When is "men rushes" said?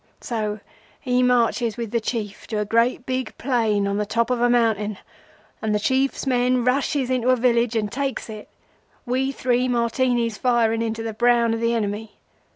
6.25-7.11